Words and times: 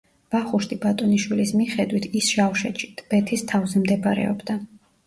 ვახუშტი 0.35 0.77
ბატონიშვილის 0.85 1.53
მიხედვით 1.59 2.09
ის 2.23 2.33
შავშეთში, 2.39 2.91
ტბეთის 3.03 3.49
თავზე 3.55 3.85
მდებარეობდა. 3.87 4.63